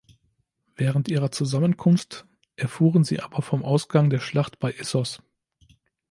[0.75, 5.21] Während ihrer Zusammenkunft erfuhren sie aber vom Ausgang der Schlacht bei Issos.